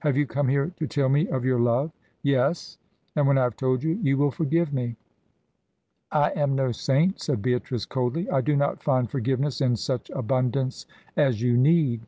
[0.00, 1.92] "Have you come here to tell me of your love?"
[2.24, 2.78] "Yes.
[3.14, 4.96] And when I have told you, you will forgive me."
[6.10, 8.28] "I am no saint," said Beatrice, coldly.
[8.28, 10.84] "I do not find forgiveness in such abundance
[11.16, 12.00] as you need."